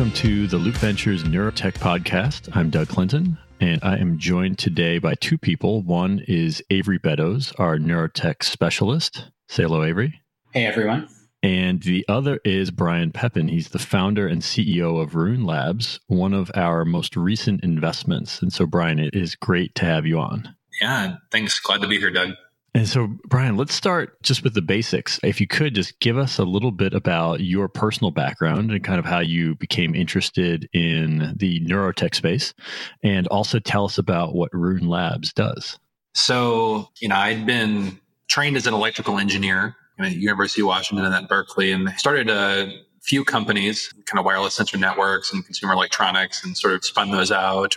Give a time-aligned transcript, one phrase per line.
[0.00, 2.54] Welcome to the Loop Ventures Neurotech podcast.
[2.54, 5.82] I'm Doug Clinton, and I am joined today by two people.
[5.82, 9.26] One is Avery Beddoes, our neurotech specialist.
[9.48, 10.20] Say hello, Avery.
[10.52, 11.08] Hey, everyone.
[11.42, 13.48] And the other is Brian Pepin.
[13.48, 18.42] He's the founder and CEO of Rune Labs, one of our most recent investments.
[18.42, 20.54] And so, Brian, it is great to have you on.
[20.80, 21.58] Yeah, thanks.
[21.58, 22.34] Glad to be here, Doug.
[22.72, 25.18] And so, Brian, let's start just with the basics.
[25.24, 29.00] If you could just give us a little bit about your personal background and kind
[29.00, 32.54] of how you became interested in the neurotech space,
[33.02, 35.78] and also tell us about what Rune Labs does.
[36.14, 41.14] So, you know, I'd been trained as an electrical engineer at University of Washington and
[41.14, 46.44] at Berkeley, and started a few companies, kind of wireless sensor networks and consumer electronics,
[46.44, 47.76] and sort of spun those out.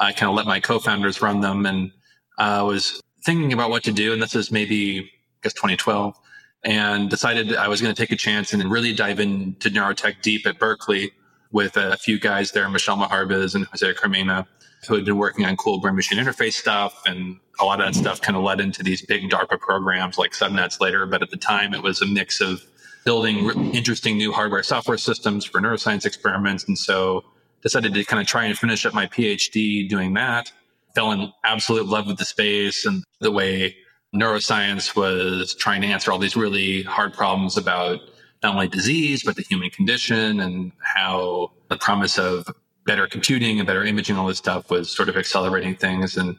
[0.00, 1.92] I kind of let my co-founders run them, and
[2.38, 6.16] I uh, was thinking about what to do, and this is maybe I guess 2012,
[6.64, 10.46] and decided I was going to take a chance and really dive into neurotech deep
[10.46, 11.12] at Berkeley
[11.52, 14.46] with a few guys there, Michel Maharbiz and Jose Carmena,
[14.86, 17.02] who had been working on cool brain machine interface stuff.
[17.06, 20.32] And a lot of that stuff kind of led into these big DARPA programs like
[20.32, 21.06] subnets later.
[21.06, 22.62] But at the time, it was a mix of
[23.04, 26.64] building interesting new hardware software systems for neuroscience experiments.
[26.64, 27.24] And so
[27.62, 30.52] decided to kind of try and finish up my PhD doing that
[30.94, 33.76] fell in absolute love with the space and the way
[34.14, 37.98] neuroscience was trying to answer all these really hard problems about
[38.42, 42.46] not only disease, but the human condition and how the promise of
[42.86, 46.36] better computing and better imaging, all this stuff was sort of accelerating things and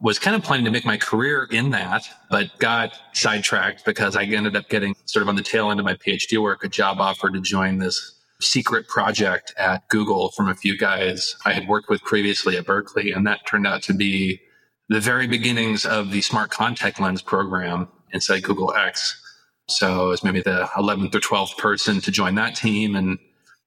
[0.00, 4.24] was kind of planning to make my career in that, but got sidetracked because I
[4.24, 7.00] ended up getting sort of on the tail end of my PhD work, a job
[7.00, 11.90] offer to join this secret project at Google from a few guys I had worked
[11.90, 13.12] with previously at Berkeley.
[13.12, 14.40] And that turned out to be
[14.88, 19.20] the very beginnings of the smart contact lens program inside Google X.
[19.68, 22.96] So I was maybe the 11th or 12th person to join that team.
[22.96, 23.18] And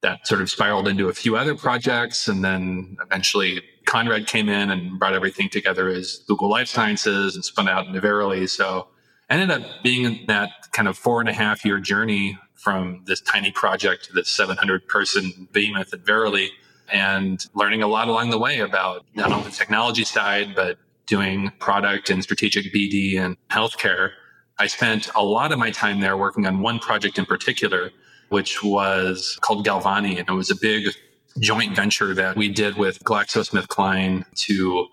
[0.03, 2.27] that sort of spiraled into a few other projects.
[2.27, 7.43] And then eventually Conrad came in and brought everything together as Google Life Sciences and
[7.43, 8.45] spun out into Verily.
[8.45, 8.87] So
[9.29, 13.19] ended up being in that kind of four and a half year journey from this
[13.21, 16.51] tiny project to this 700 person behemoth at Verily
[16.91, 21.51] and learning a lot along the way about not only the technology side, but doing
[21.59, 24.11] product and strategic BD and healthcare.
[24.57, 27.91] I spent a lot of my time there working on one project in particular,
[28.33, 30.17] which was called Galvani.
[30.17, 30.87] And it was a big
[31.39, 34.87] joint venture that we did with GlaxoSmithKline to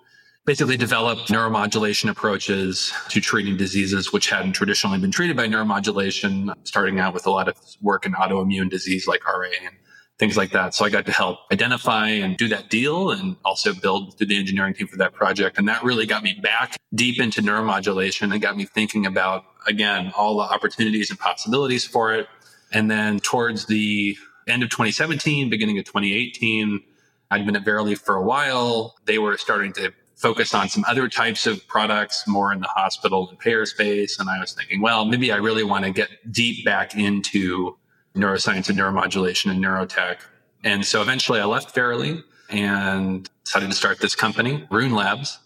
[0.44, 7.00] basically develop neuromodulation approaches to treating diseases which hadn't traditionally been treated by neuromodulation, starting
[7.00, 9.74] out with a lot of work in autoimmune disease like RA and
[10.18, 10.74] things like that.
[10.74, 14.74] So I got to help identify and do that deal and also build the engineering
[14.74, 15.56] team for that project.
[15.56, 20.12] And that really got me back deep into neuromodulation and got me thinking about, again,
[20.14, 22.28] all the opportunities and possibilities for it.
[22.72, 24.16] And then towards the
[24.46, 26.82] end of 2017, beginning of 2018,
[27.30, 28.96] I'd been at Verily for a while.
[29.04, 33.28] They were starting to focus on some other types of products more in the hospital
[33.30, 34.18] and payer space.
[34.18, 37.78] And I was thinking, well, maybe I really want to get deep back into
[38.14, 40.18] neuroscience and neuromodulation and neurotech.
[40.62, 45.38] And so eventually I left Verily and decided to start this company, Rune Labs,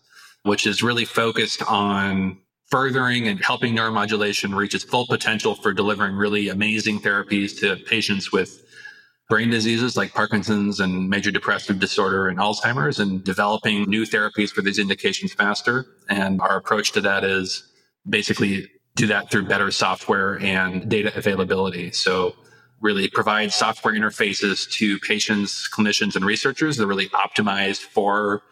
[0.43, 2.39] which is really focused on
[2.71, 8.33] furthering and helping neuromodulation reach its full potential for delivering really amazing therapies to patients
[8.33, 8.65] with
[9.29, 14.63] brain diseases like Parkinson's and major depressive disorder and Alzheimer's and developing new therapies for
[14.63, 15.87] these indications faster.
[16.09, 17.65] And our approach to that is
[18.09, 21.91] basically do that through better software and data availability.
[21.93, 22.35] So
[22.81, 28.43] really provide software interfaces to patients, clinicians, and researchers that are really optimized for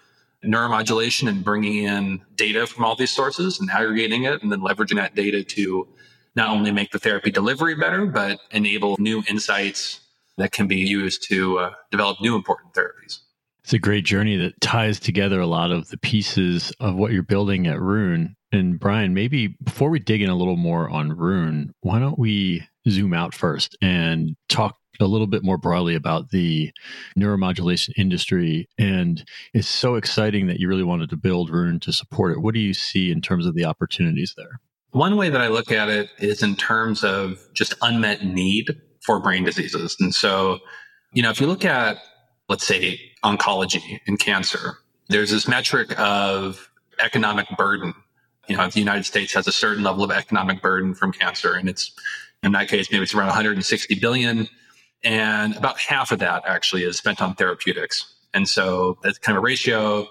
[0.44, 4.96] neuromodulation and bringing in data from all these sources and aggregating it and then leveraging
[4.96, 5.86] that data to
[6.34, 10.00] not only make the therapy delivery better, but enable new insights
[10.38, 13.20] that can be used to uh, develop new important therapies.
[13.64, 17.22] It's a great journey that ties together a lot of the pieces of what you're
[17.22, 18.34] building at Rune.
[18.50, 22.66] And Brian, maybe before we dig in a little more on Rune, why don't we
[22.88, 26.72] zoom out first and talk a little bit more broadly about the
[27.18, 28.68] neuromodulation industry.
[28.78, 32.40] And it's so exciting that you really wanted to build Rune to support it.
[32.40, 34.60] What do you see in terms of the opportunities there?
[34.92, 39.20] One way that I look at it is in terms of just unmet need for
[39.20, 39.96] brain diseases.
[40.00, 40.58] And so,
[41.12, 41.98] you know, if you look at,
[42.48, 44.78] let's say, oncology and cancer,
[45.08, 46.70] there's this metric of
[47.00, 47.94] economic burden.
[48.48, 51.68] You know, the United States has a certain level of economic burden from cancer, and
[51.68, 51.92] it's
[52.42, 54.48] in that case, maybe it's around 160 billion.
[55.04, 58.14] And about half of that actually is spent on therapeutics.
[58.34, 60.06] And so that's kind of a ratio.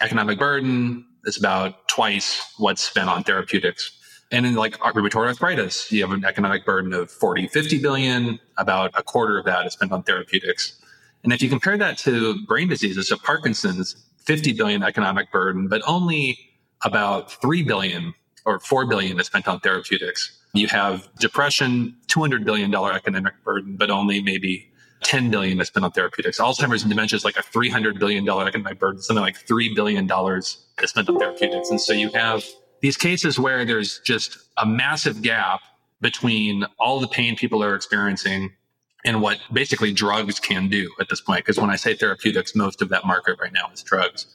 [0.00, 3.90] economic burden is about twice what's spent on therapeutics.
[4.30, 8.90] And in like rheumatoid arthritis, you have an economic burden of 40, 50 billion, about
[8.94, 10.78] a quarter of that is spent on therapeutics.
[11.22, 13.96] And if you compare that to brain diseases, so Parkinson's,
[14.26, 16.38] 50 billion economic burden, but only
[16.84, 18.14] about 3 billion
[18.44, 20.38] or 4 billion is spent on therapeutics.
[20.52, 24.70] You have depression, $200 billion economic burden, but only maybe
[25.02, 26.38] 10 billion is spent on therapeutics.
[26.38, 30.66] Alzheimer's and dementia is like a $300 billion economic burden, something like $3 billion is
[30.84, 31.70] spent on therapeutics.
[31.70, 32.44] And so you have
[32.80, 35.60] these cases where there's just a massive gap
[36.00, 38.52] between all the pain people are experiencing
[39.04, 41.44] and what basically drugs can do at this point.
[41.44, 44.26] Because when I say therapeutics, most of that market right now is drugs.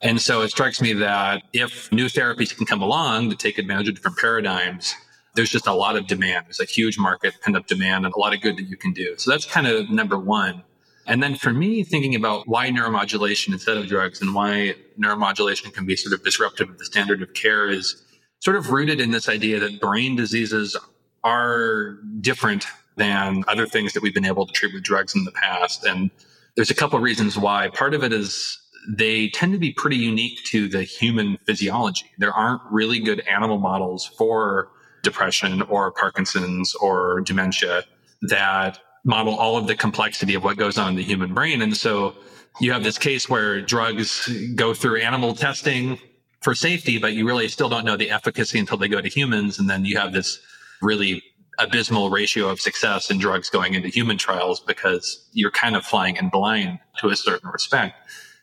[0.00, 3.88] And so it strikes me that if new therapies can come along to take advantage
[3.88, 4.94] of different paradigms,
[5.34, 6.46] there's just a lot of demand.
[6.46, 8.92] There's a huge market, pent up demand, and a lot of good that you can
[8.92, 9.14] do.
[9.18, 10.62] So that's kind of number one.
[11.06, 15.84] And then for me, thinking about why neuromodulation instead of drugs and why neuromodulation can
[15.84, 18.02] be sort of disruptive of the standard of care is
[18.40, 20.76] sort of rooted in this idea that brain diseases
[21.22, 22.66] are different
[22.96, 25.84] than other things that we've been able to treat with drugs in the past.
[25.84, 26.10] And
[26.56, 27.68] there's a couple of reasons why.
[27.68, 28.58] Part of it is
[28.88, 32.06] they tend to be pretty unique to the human physiology.
[32.18, 34.70] There aren't really good animal models for
[35.04, 37.84] depression or Parkinson's or dementia
[38.22, 41.62] that model all of the complexity of what goes on in the human brain.
[41.62, 42.14] And so
[42.60, 45.98] you have this case where drugs go through animal testing
[46.40, 49.58] for safety, but you really still don't know the efficacy until they go to humans.
[49.58, 50.40] And then you have this
[50.80, 51.22] really
[51.58, 56.16] abysmal ratio of success in drugs going into human trials because you're kind of flying
[56.16, 57.96] in blind to a certain respect.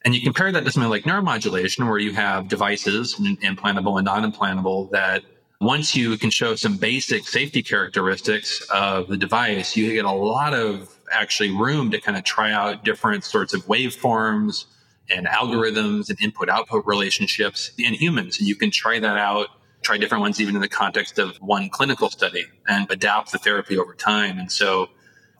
[0.04, 4.30] And you compare that to something like neuromodulation, where you have devices, implantable and non
[4.30, 5.24] implantable, that
[5.62, 10.54] once you can show some basic safety characteristics of the device, you get a lot
[10.54, 14.66] of actually room to kind of try out different sorts of waveforms
[15.10, 18.40] and algorithms and input output relationships in humans.
[18.40, 19.48] And you can try that out
[19.81, 23.78] try different ones even in the context of one clinical study and adapt the therapy
[23.78, 24.38] over time.
[24.38, 24.90] And so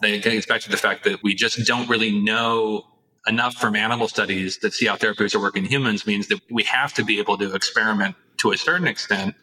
[0.02, 2.88] that gets back to the fact that we just don't really know
[3.28, 6.64] enough from animal studies that see how therapies are working in humans means that we
[6.64, 9.36] have to be able to experiment to a certain extent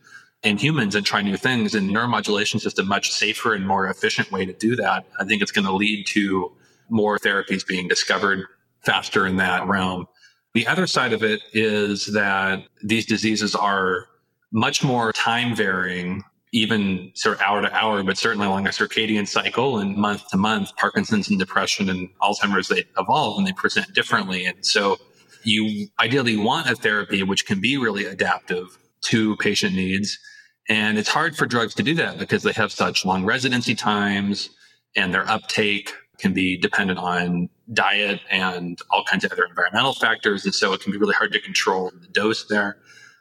[0.43, 1.75] in humans and try new things.
[1.75, 5.06] And neuromodulation is just a much safer and more efficient way to do that.
[5.19, 6.52] I think it's going to lead to
[6.88, 8.44] more therapies being discovered
[8.81, 10.06] faster in that realm.
[10.55, 14.06] The other side of it is that these diseases are
[14.50, 19.29] much more time varying, even sort of hour to hour, but certainly along a circadian
[19.29, 20.75] cycle and month to month.
[20.76, 24.46] Parkinson's and depression and Alzheimer's, they evolve and they present differently.
[24.46, 24.96] And so
[25.44, 30.18] you ideally want a therapy which can be really adaptive to patient needs.
[30.68, 34.50] And it's hard for drugs to do that because they have such long residency times
[34.96, 40.44] and their uptake can be dependent on diet and all kinds of other environmental factors.
[40.44, 42.78] And so it can be really hard to control the dose there.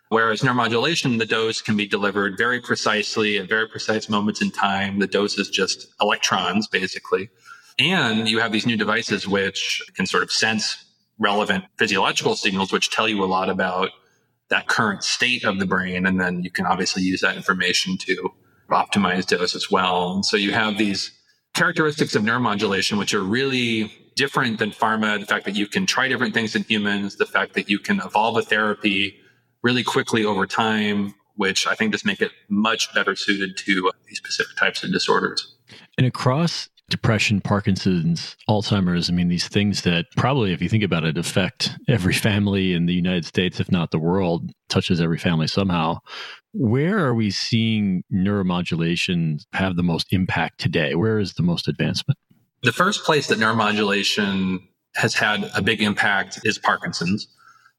[0.09, 5.00] Whereas neuromodulation, the dose can be delivered very precisely at very precise moments in time.
[5.00, 7.30] The dose is just electrons, basically.
[7.77, 10.85] And you have these new devices which can sort of sense
[11.19, 13.89] relevant physiological signals, which tell you a lot about
[14.49, 16.05] that current state of the brain.
[16.05, 18.29] And then you can obviously use that information to
[18.69, 20.13] optimize dose as well.
[20.13, 21.11] And so you have these
[21.53, 25.19] characteristics of neuromodulation, which are really different than pharma.
[25.19, 27.99] The fact that you can try different things in humans, the fact that you can
[27.99, 29.15] evolve a therapy
[29.63, 34.18] really quickly over time, which I think just make it much better suited to these
[34.18, 35.56] specific types of disorders.
[35.97, 41.03] And across depression, Parkinson's, Alzheimer's, I mean, these things that probably, if you think about
[41.03, 45.47] it, affect every family in the United States, if not the world, touches every family
[45.47, 45.99] somehow.
[46.53, 50.95] Where are we seeing neuromodulation have the most impact today?
[50.95, 52.17] Where is the most advancement?
[52.63, 54.59] The first place that neuromodulation
[54.95, 57.27] has had a big impact is Parkinson's.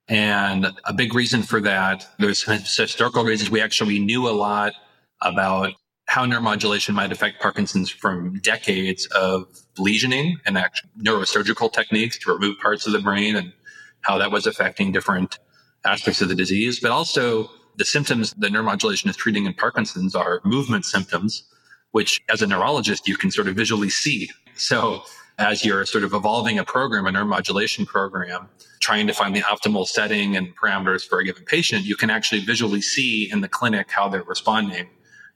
[0.07, 3.51] And a big reason for that, there's historical reasons.
[3.51, 4.73] We actually knew a lot
[5.21, 5.73] about
[6.09, 9.47] how neuromodulation might affect Parkinson's from decades of
[9.79, 10.57] lesioning and
[10.99, 13.53] neurosurgical techniques to remove parts of the brain and
[14.01, 15.39] how that was affecting different
[15.85, 16.81] aspects of the disease.
[16.81, 21.45] But also the symptoms that neuromodulation is treating in Parkinson's are movement symptoms,
[21.91, 24.31] which as a neurologist, you can sort of visually see.
[24.57, 25.03] So
[25.39, 28.49] as you're sort of evolving a program, a neuromodulation program,
[28.81, 32.41] trying to find the optimal setting and parameters for a given patient, you can actually
[32.41, 34.89] visually see in the clinic how they're responding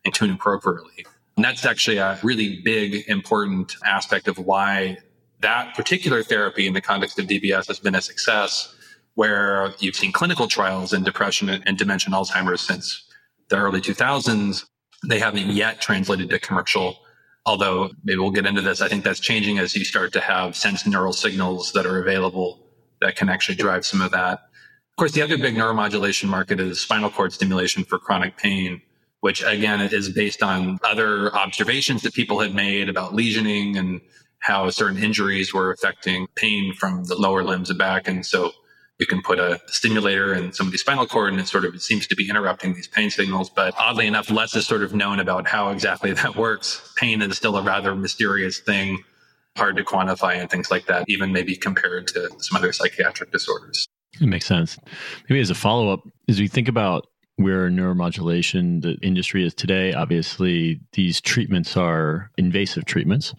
[0.04, 1.06] and tune appropriately.
[1.36, 4.98] And that's actually a really big, important aspect of why
[5.40, 8.74] that particular therapy in the context of DBS has been a success,
[9.14, 13.04] where you've seen clinical trials in depression and dementia and Alzheimer's since
[13.48, 14.64] the early 2000s.
[15.06, 16.96] They haven't yet translated to commercial
[17.44, 18.80] Although maybe we'll get into this.
[18.80, 22.60] I think that's changing as you start to have sense neural signals that are available
[23.00, 24.34] that can actually drive some of that.
[24.90, 28.80] Of course, the other big neuromodulation market is spinal cord stimulation for chronic pain,
[29.22, 34.00] which again is based on other observations that people had made about lesioning and
[34.40, 38.08] how certain injuries were affecting pain from the lower limbs and back.
[38.08, 38.50] And so
[38.98, 42.16] you can put a stimulator in somebody's spinal cord and it sort of seems to
[42.16, 43.48] be interrupting these pain signals.
[43.48, 46.92] But oddly enough, less is sort of known about how exactly that works.
[46.96, 49.04] Pain is still a rather mysterious thing,
[49.56, 53.86] hard to quantify and things like that, even maybe compared to some other psychiatric disorders.
[54.20, 54.78] It makes sense.
[55.28, 59.92] Maybe as a follow up, as we think about where neuromodulation the industry is today
[59.92, 63.34] obviously these treatments are invasive treatments.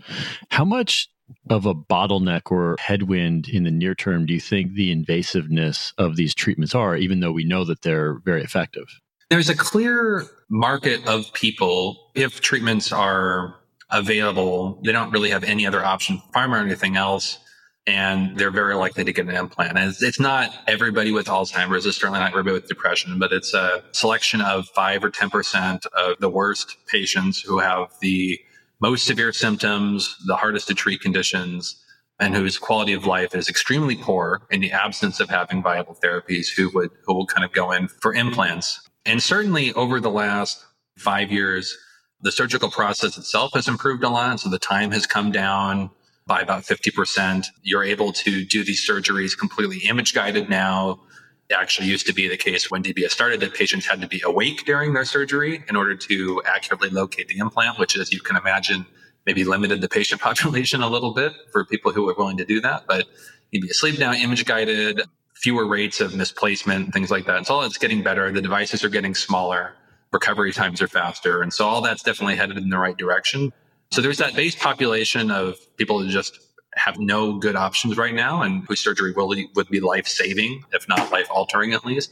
[0.50, 1.09] How much
[1.50, 6.15] of a bottleneck or headwind in the near term do you think the invasiveness of
[6.15, 8.85] these treatments are even though we know that they're very effective?
[9.29, 13.55] There's a clear market of people if treatments are
[13.89, 17.38] available they don't really have any other option pharma or anything else
[17.85, 19.77] and they're very likely to get an implant.
[19.77, 23.53] And it's, it's, not everybody with Alzheimer's, it's certainly not everybody with depression, but it's
[23.53, 28.39] a selection of five or 10% of the worst patients who have the
[28.79, 31.81] most severe symptoms, the hardest to treat conditions,
[32.19, 36.47] and whose quality of life is extremely poor in the absence of having viable therapies
[36.55, 38.87] who would, who will kind of go in for implants.
[39.05, 40.63] And certainly over the last
[40.97, 41.77] five years,
[42.21, 44.39] the surgical process itself has improved a lot.
[44.39, 45.89] So the time has come down
[46.25, 47.46] by about 50%.
[47.63, 51.01] You're able to do these surgeries completely image guided now.
[51.50, 54.22] It actually used to be the case when DBS started that patients had to be
[54.24, 58.38] awake during their surgery in order to accurately locate the implant, which, as you can
[58.38, 58.86] imagine,
[59.25, 62.62] maybe limited the patient population a little bit for people who were willing to do
[62.62, 62.86] that.
[62.88, 63.08] But
[63.51, 65.01] you'd be asleep now, image guided,
[65.36, 67.38] fewer rates of misplacement, things like that.
[67.38, 68.32] And so all it's getting better.
[68.32, 69.74] The devices are getting smaller,
[70.13, 71.42] recovery times are faster.
[71.42, 73.51] And so all that's definitely headed in the right direction.
[73.93, 76.39] So there's that base population of people who just
[76.73, 80.89] have no good options right now and whose surgery will, would be life saving, if
[80.89, 82.12] not life altering at least.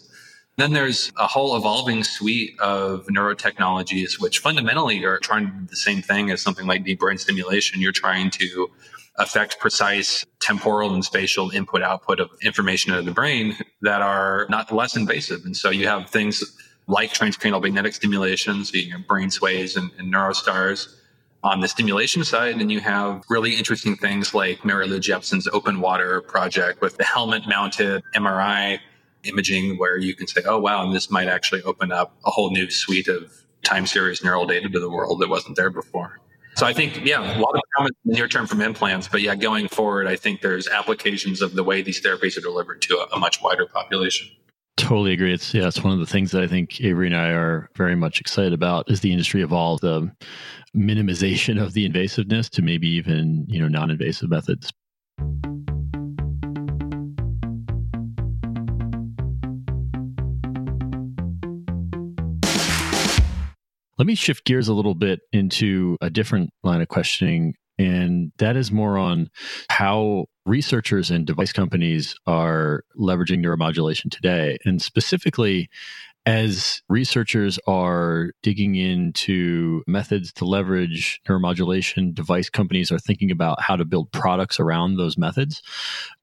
[0.57, 5.75] Then there's a whole evolving suite of neurotechnologies, which fundamentally are trying to do the
[5.75, 7.81] same thing as something like deep brain stimulation.
[7.81, 8.69] You're trying to
[9.15, 14.71] affect precise temporal and spatial input output of information into the brain that are not
[14.71, 15.45] less invasive.
[15.45, 16.43] And so you have things
[16.85, 18.77] like transcranial magnetic stimulation, so
[19.09, 20.97] BrainsWay and, and neurostars
[21.43, 26.25] on the stimulation side, and you have really interesting things like Mary Lou Jepsen's Openwater
[26.25, 28.79] project with the helmet mounted MRI
[29.23, 32.51] imaging, where you can say, oh, wow, and this might actually open up a whole
[32.51, 33.31] new suite of
[33.63, 36.19] time series neural data to the world that wasn't there before.
[36.55, 39.67] So I think, yeah, a lot of promise near term from implants, but yeah, going
[39.69, 43.19] forward, I think there's applications of the way these therapies are delivered to a, a
[43.19, 44.27] much wider population.
[44.81, 45.31] Totally agree.
[45.31, 47.95] It's yeah, it's one of the things that I think Avery and I are very
[47.95, 49.81] much excited about as the industry evolves.
[49.81, 50.11] The um,
[50.75, 54.73] minimization of the invasiveness to maybe even you know non-invasive methods.
[63.99, 68.57] Let me shift gears a little bit into a different line of questioning, and that
[68.57, 69.29] is more on
[69.69, 74.57] how researchers and device companies are leveraging neuromodulation today.
[74.65, 75.69] And specifically,
[76.25, 83.75] as researchers are digging into methods to leverage neuromodulation, device companies are thinking about how
[83.75, 85.61] to build products around those methods.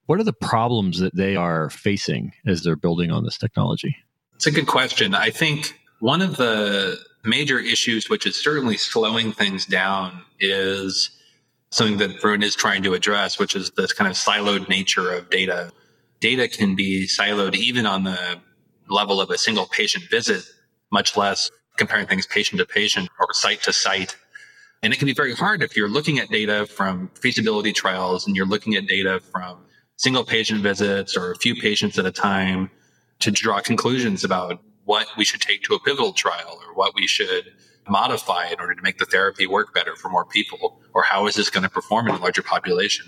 [0.06, 3.96] What are the problems that they are facing as they're building on this technology?
[4.36, 5.14] It's a good question.
[5.14, 11.10] I think one of the major issues, which is certainly slowing things down, is
[11.70, 15.30] something that Rune is trying to address, which is this kind of siloed nature of
[15.30, 15.70] data.
[16.20, 18.40] Data can be siloed even on the
[18.88, 20.44] level of a single patient visit,
[20.90, 24.16] much less comparing things patient to patient or site to site.
[24.82, 28.36] And it can be very hard if you're looking at data from feasibility trials and
[28.36, 29.58] you're looking at data from
[29.96, 32.70] single patient visits or a few patients at a time
[33.20, 37.06] to draw conclusions about what we should take to a pivotal trial or what we
[37.06, 37.52] should
[37.86, 41.34] modify in order to make the therapy work better for more people or how is
[41.34, 43.04] this going to perform in a larger population.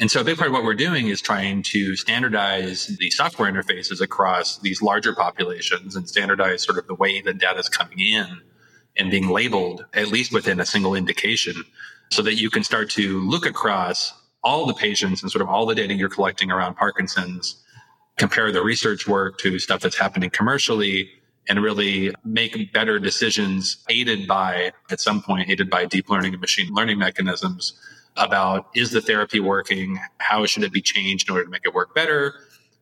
[0.00, 3.50] And so a big part of what we're doing is trying to standardize the software
[3.50, 8.00] interfaces across these larger populations and standardize sort of the way the data is coming
[8.00, 8.40] in
[8.96, 11.54] and being labeled, at least within a single indication,
[12.10, 15.66] so that you can start to look across all the patients and sort of all
[15.66, 17.62] the data you're collecting around Parkinson's,
[18.16, 21.10] compare the research work to stuff that's happening commercially,
[21.48, 26.40] and really make better decisions aided by, at some point, aided by deep learning and
[26.40, 27.72] machine learning mechanisms
[28.16, 30.00] about is the therapy working?
[30.18, 32.34] How should it be changed in order to make it work better?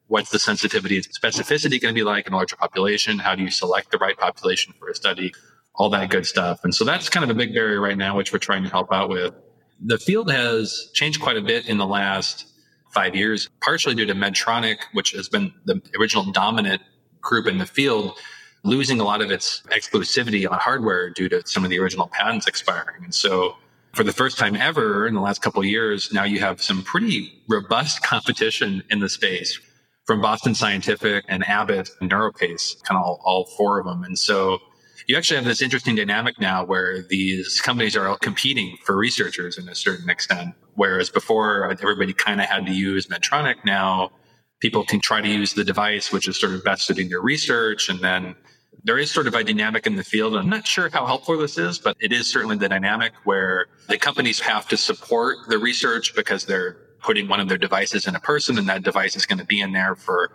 [0.07, 3.19] What's the sensitivity and specificity going to be like in a larger population?
[3.19, 5.35] How do you select the right population for a study?
[5.75, 6.61] All that good stuff.
[6.63, 8.93] And so that's kind of a big barrier right now, which we're trying to help
[8.93, 9.35] out with.
[9.81, 12.47] The field has changed quite a bit in the last
[12.95, 16.81] five years, partially due to Medtronic, which has been the original dominant
[17.21, 18.17] group in the field,
[18.63, 22.47] losing a lot of its exclusivity on hardware due to some of the original patents
[22.47, 23.05] expiring.
[23.05, 23.57] And so
[23.93, 26.83] for the first time ever in the last couple of years, now you have some
[26.83, 29.59] pretty robust competition in the space
[30.07, 34.05] from Boston Scientific and Abbott and NeuroPace, kind of all, all four of them.
[34.05, 34.59] And so
[35.07, 39.69] you actually have this interesting dynamic now where these companies are competing for researchers in
[39.69, 40.55] a certain extent.
[40.75, 44.11] Whereas before everybody kind of had to use Medtronic, now
[44.61, 47.89] people can try to use the device, which is sort of best suiting their research.
[47.89, 48.35] And then
[48.83, 50.37] there is sort of a dynamic in the field.
[50.37, 53.99] I'm not sure how helpful this is, but it is certainly the dynamic where the
[53.99, 58.21] companies have to support the research because they're putting one of their devices in a
[58.21, 60.33] person and that device is going to be in there for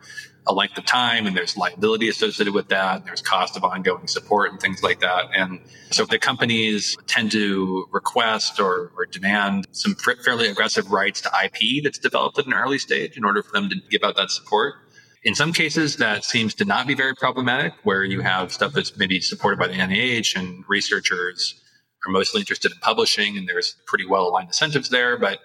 [0.47, 4.51] a length of time and there's liability associated with that there's cost of ongoing support
[4.51, 5.59] and things like that and
[5.91, 11.83] so the companies tend to request or, or demand some fairly aggressive rights to ip
[11.83, 14.75] that's developed at an early stage in order for them to give out that support
[15.23, 18.95] in some cases, that seems to not be very problematic, where you have stuff that's
[18.97, 21.61] maybe supported by the NIH and researchers
[22.05, 25.17] are mostly interested in publishing, and there's pretty well aligned incentives there.
[25.17, 25.39] But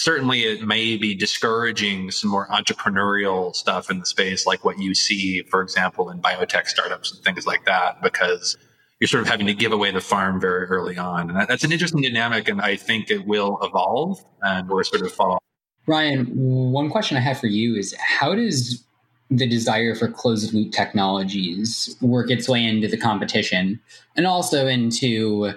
[0.00, 4.94] certainly it may be discouraging some more entrepreneurial stuff in the space, like what you
[4.94, 8.56] see, for example, in biotech startups and things like that, because
[8.98, 11.28] you're sort of having to give away the farm very early on.
[11.28, 15.12] And that's an interesting dynamic, and I think it will evolve, and we're sort of
[15.12, 15.38] fall.
[15.84, 18.82] Brian, one question I have for you is how does
[19.30, 23.78] the desire for closed loop technologies work its way into the competition
[24.16, 25.52] and also into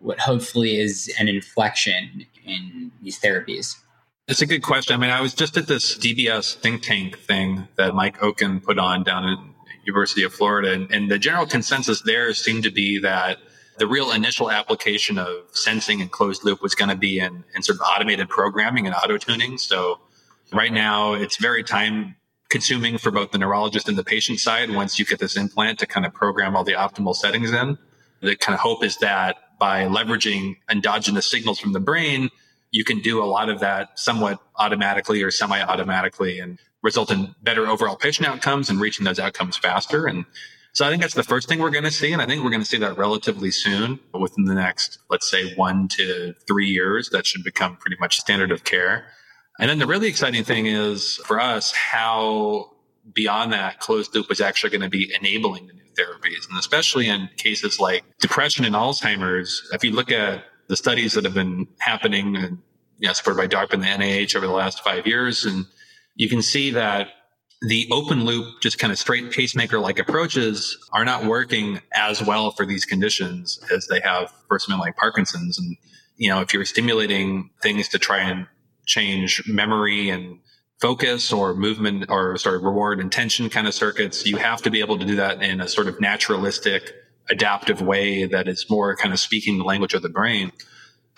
[0.00, 3.76] what hopefully is an inflection in these therapies?
[4.28, 4.92] It's a good question.
[4.92, 8.76] I mean, I was just at this DBS think tank thing that Mike Okun put
[8.76, 9.38] on down at
[9.84, 13.38] University of Florida, and, and the general consensus there seemed to be that
[13.78, 17.62] the real initial application of sensing and closed loop was going to be in, in
[17.62, 19.58] sort of automated programming and auto tuning.
[19.58, 20.00] So
[20.52, 22.16] right now, it's very time
[22.48, 25.86] consuming for both the neurologist and the patient side once you get this implant to
[25.86, 27.78] kind of program all the optimal settings in.
[28.22, 32.30] The kind of hope is that by leveraging endogenous signals from the brain,
[32.70, 37.34] you can do a lot of that somewhat automatically or semi automatically and result in
[37.42, 40.06] better overall patient outcomes and reaching those outcomes faster.
[40.06, 40.24] And
[40.72, 42.12] so I think that's the first thing we're going to see.
[42.12, 45.54] And I think we're going to see that relatively soon within the next, let's say
[45.54, 47.08] one to three years.
[47.10, 49.06] That should become pretty much standard of care.
[49.58, 52.72] And then the really exciting thing is for us, how
[53.14, 56.46] beyond that closed loop is actually going to be enabling the new therapies.
[56.48, 61.24] And especially in cases like depression and Alzheimer's, if you look at the studies that
[61.24, 62.58] have been happening and
[63.14, 65.66] supported by DARPA and the NIH over the last five years, and
[66.14, 67.08] you can see that
[67.62, 72.50] the open loop, just kind of straight pacemaker like approaches are not working as well
[72.50, 75.58] for these conditions as they have for something like Parkinson's.
[75.58, 75.76] And,
[76.16, 78.46] you know, if you're stimulating things to try and
[78.84, 80.38] change memory and
[80.80, 84.98] focus or movement or sorry, reward intention kind of circuits, you have to be able
[84.98, 86.92] to do that in a sort of naturalistic,
[87.30, 90.52] adaptive way that is more kind of speaking the language of the brain.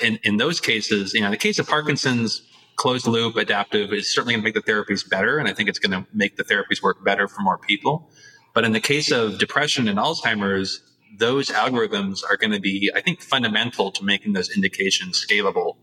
[0.00, 2.42] In, in those cases, you know, in the case of Parkinson's,
[2.76, 5.38] closed loop adaptive is certainly going to make the therapies better.
[5.38, 8.08] And I think it's going to make the therapies work better for more people.
[8.54, 10.80] But in the case of depression and Alzheimer's,
[11.18, 15.76] those algorithms are going to be, I think, fundamental to making those indications scalable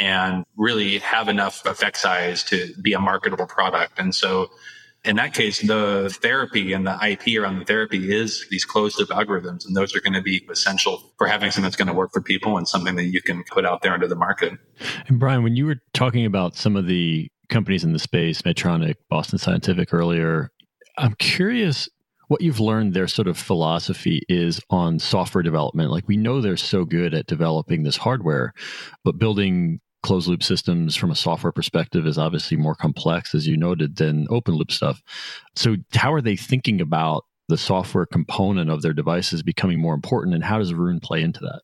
[0.00, 3.98] and really have enough effect size to be a marketable product.
[3.98, 4.48] And so
[5.08, 9.08] in that case, the therapy and the IP around the therapy is these closed loop
[9.08, 9.66] algorithms.
[9.66, 12.20] And those are going to be essential for having something that's going to work for
[12.20, 14.52] people and something that you can put out there into the market.
[15.06, 18.96] And Brian, when you were talking about some of the companies in the space, Medtronic,
[19.08, 20.50] Boston Scientific earlier,
[20.98, 21.88] I'm curious
[22.26, 25.90] what you've learned their sort of philosophy is on software development.
[25.90, 28.52] Like we know they're so good at developing this hardware,
[29.04, 33.56] but building closed loop systems from a software perspective is obviously more complex, as you
[33.56, 35.02] noted, than open loop stuff.
[35.56, 40.34] So, how are they thinking about the software component of their devices becoming more important,
[40.34, 41.62] and how does Rune play into that?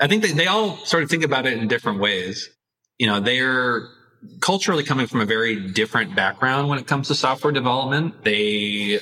[0.00, 2.50] I think they, they all sort of think about it in different ways.
[2.98, 3.88] You know, they're
[4.40, 8.24] culturally coming from a very different background when it comes to software development.
[8.24, 9.00] They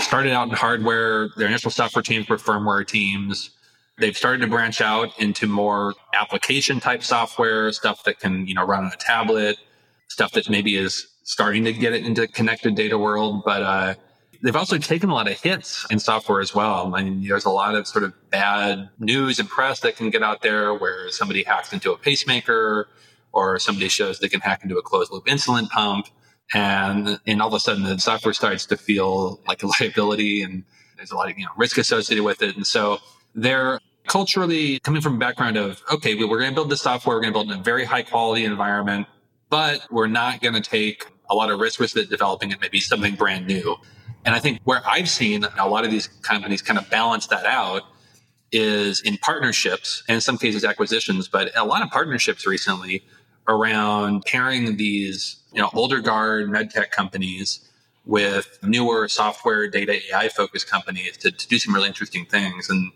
[0.00, 1.28] started out in hardware.
[1.36, 3.50] Their initial software teams were firmware teams.
[3.98, 8.64] They've started to branch out into more application type software, stuff that can, you know,
[8.64, 9.56] run on a tablet,
[10.08, 13.42] stuff that maybe is starting to get it into connected data world.
[13.44, 13.94] But uh,
[14.42, 16.94] they've also taken a lot of hits in software as well.
[16.94, 20.22] I mean, there's a lot of sort of bad news and press that can get
[20.22, 22.88] out there where somebody hacks into a pacemaker
[23.32, 26.08] or somebody shows they can hack into a closed loop insulin pump.
[26.52, 30.64] And, and all of a sudden the software starts to feel like a liability and
[30.96, 32.54] there's a lot of, you know, risk associated with it.
[32.54, 32.98] And so
[33.34, 37.16] they're culturally coming from a background of, okay, we're going to build this software.
[37.16, 39.06] We're going to build in a very high quality environment,
[39.50, 42.80] but we're not going to take a lot of risk with it developing it, maybe
[42.80, 43.76] something brand new.
[44.24, 47.46] And I think where I've seen a lot of these companies kind of balance that
[47.46, 47.82] out
[48.52, 53.04] is in partnerships and in some cases acquisitions, but a lot of partnerships recently
[53.48, 57.68] around pairing these, you know, older guard medtech companies
[58.06, 62.70] with newer software, data, AI focused companies to, to do some really interesting things.
[62.70, 62.92] And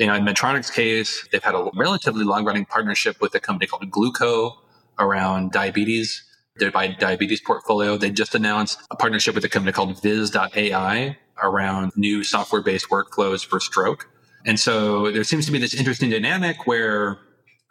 [0.00, 3.66] you know, in Medtronic's case, they've had a relatively long running partnership with a company
[3.66, 4.54] called Glooko
[4.98, 6.24] around diabetes,
[6.56, 7.98] their diabetes portfolio.
[7.98, 13.44] They just announced a partnership with a company called Viz.ai around new software based workflows
[13.44, 14.08] for stroke.
[14.46, 17.18] And so there seems to be this interesting dynamic where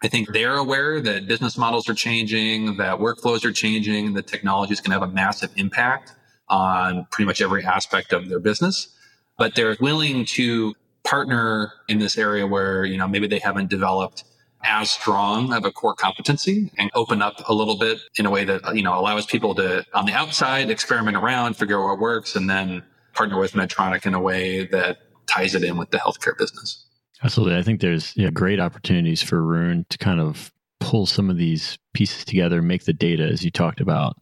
[0.03, 4.73] I think they're aware that business models are changing, that workflows are changing, that technology
[4.73, 6.13] is going to have a massive impact
[6.47, 8.95] on pretty much every aspect of their business.
[9.39, 10.75] But they're willing to
[11.09, 14.23] partner in this area where, you know, maybe they haven't developed
[14.63, 18.43] as strong of a core competency and open up a little bit in a way
[18.43, 22.35] that, you know, allows people to, on the outside, experiment around, figure out what works,
[22.35, 26.37] and then partner with Medtronic in a way that ties it in with the healthcare
[26.37, 26.85] business.
[27.23, 27.57] Absolutely.
[27.57, 31.77] I think there's yeah, great opportunities for Rune to kind of pull some of these
[31.93, 34.15] pieces together, make the data, as you talked about,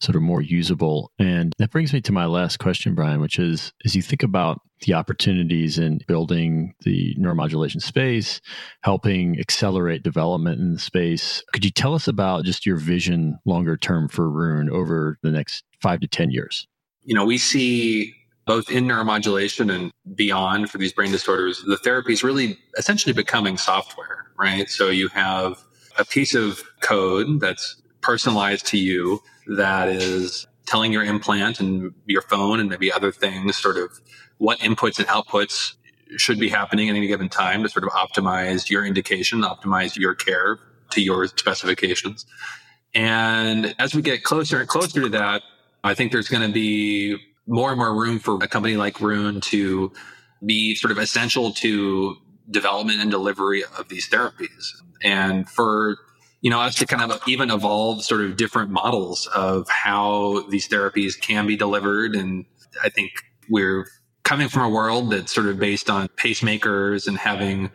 [0.00, 1.10] sort of more usable.
[1.18, 4.60] And that brings me to my last question, Brian, which is as you think about
[4.82, 8.40] the opportunities in building the neuromodulation space,
[8.82, 13.76] helping accelerate development in the space, could you tell us about just your vision longer
[13.76, 16.66] term for Rune over the next five to 10 years?
[17.02, 18.14] You know, we see
[18.46, 23.56] both in neuromodulation and beyond for these brain disorders, the therapy is really essentially becoming
[23.56, 24.68] software, right?
[24.68, 25.62] So you have
[25.98, 29.20] a piece of code that's personalized to you
[29.56, 34.00] that is telling your implant and your phone and maybe other things sort of
[34.38, 35.74] what inputs and outputs
[36.16, 40.14] should be happening at any given time to sort of optimize your indication, optimize your
[40.14, 40.58] care
[40.90, 42.26] to your specifications.
[42.94, 45.42] And as we get closer and closer to that,
[45.82, 49.40] I think there's going to be more and more room for a company like Rune
[49.42, 49.92] to
[50.44, 52.16] be sort of essential to
[52.50, 54.72] development and delivery of these therapies.
[55.02, 55.96] And for
[56.40, 60.68] you know us to kind of even evolve sort of different models of how these
[60.68, 62.14] therapies can be delivered.
[62.14, 62.44] And
[62.82, 63.12] i think
[63.48, 63.86] we're
[64.24, 67.70] coming from a world that's sort of based on pacemakers and having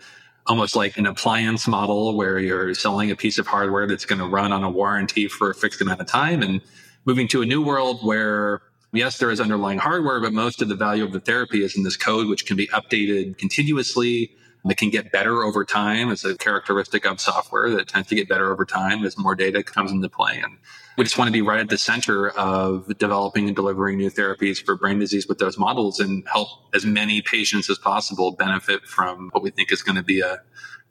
[0.47, 4.25] almost like an appliance model where you're selling a piece of hardware that's going to
[4.25, 6.62] run on a warranty for a fixed amount of time and
[7.05, 10.75] moving to a new world where yes there is underlying hardware but most of the
[10.75, 14.32] value of the therapy is in this code which can be updated continuously
[14.69, 16.10] that can get better over time.
[16.10, 19.63] It's a characteristic of software that tends to get better over time as more data
[19.63, 20.39] comes into play.
[20.43, 20.58] And
[20.97, 24.63] we just want to be right at the center of developing and delivering new therapies
[24.63, 29.29] for brain disease with those models and help as many patients as possible benefit from
[29.32, 30.39] what we think is going to be a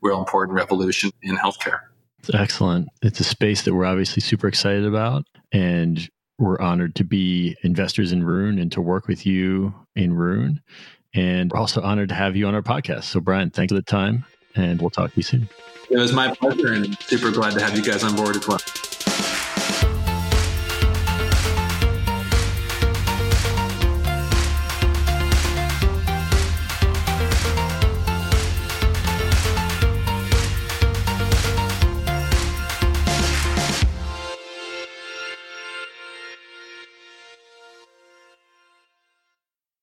[0.03, 1.81] real important revolution in healthcare.
[2.35, 2.89] Excellent.
[3.03, 5.25] It's a space that we're obviously super excited about.
[5.53, 10.61] And we're honored to be investors in Rune and to work with you in Rune.
[11.15, 13.05] And we're also honored to have you on our podcast.
[13.05, 15.49] So, Brian, thanks for the time, and we'll talk to you soon.
[15.91, 18.59] It was my pleasure, and super glad to have you guys on board as well.